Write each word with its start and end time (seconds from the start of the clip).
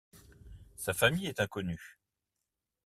Sa 0.77 0.93
famille 0.93 1.27
est 1.27 1.39
inconnue. 1.39 1.99